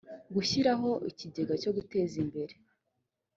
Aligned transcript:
gushyiraho 0.33 0.89
ikigega 1.11 1.53
cyo 1.61 1.71
guteza 1.77 2.15
imbere 2.23 2.53